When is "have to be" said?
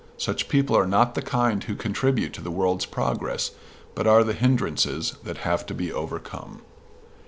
5.45-5.91